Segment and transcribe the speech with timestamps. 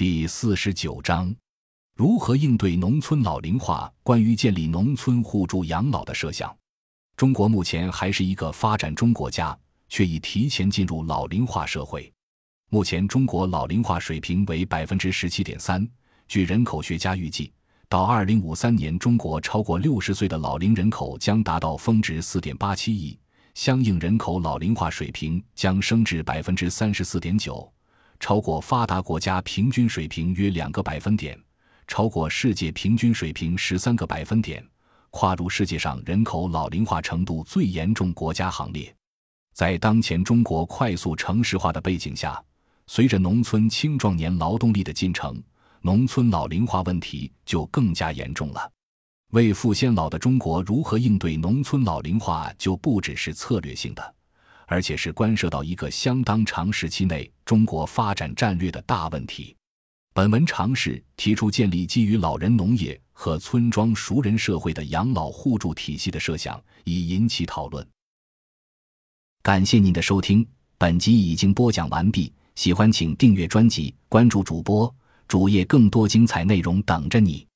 [0.00, 1.30] 第四十九章：
[1.94, 3.92] 如何应对农村老龄化？
[4.02, 6.56] 关于建立农村互助养老的设想。
[7.18, 9.54] 中国目前还是一个发展中国家，
[9.90, 12.10] 却已提前进入老龄化社会。
[12.70, 15.86] 目前，中国老龄化水平为百分之十七点三。
[16.26, 17.52] 据人口学家预计，
[17.86, 23.18] 到二零五三年，中国超过六十岁的老龄人口将达到峰值四点八七亿，
[23.52, 27.70] 相应人口老龄化水平将升至百分之三十四点九，
[28.20, 31.36] 超过发达国家平均水平约两个百分点，
[31.88, 34.64] 超过世界平均水平十三个百分点。
[35.12, 38.94] 跨入世界上人口老龄化程度最严重国家行列，
[39.52, 42.40] 在当前中国快速城市化的背景下，
[42.86, 45.42] 随着农村青壮年劳动力的进城，
[45.80, 48.70] 农村老龄化问题就更加严重了。
[49.32, 54.14] 为富先老的中国如何应对农村老龄化，就不只是策略性的，
[54.68, 59.56] 而且是关涉到一个相当长时期内中国发展战略的大问题。
[60.12, 63.00] 本文尝试提出建立基于老人农业。
[63.12, 67.86] 和村庄熟人社会的养老互助体系的设想，以引起讨论。
[69.42, 70.46] 感谢您的收听，
[70.78, 72.32] 本集已经播讲完毕。
[72.54, 74.94] 喜欢请订阅专辑，关注主播
[75.28, 77.46] 主页，更多精彩内容等着你。